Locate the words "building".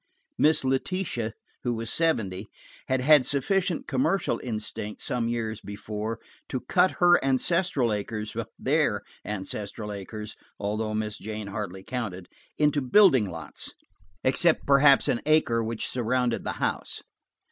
12.81-13.29